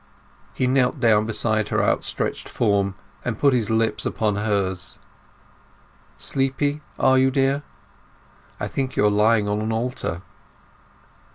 [0.55, 4.97] He knelt down beside her outstretched form, and put his lips upon hers.
[6.17, 7.61] "Sleepy are you, dear?
[8.59, 10.23] I think you are lying on an altar."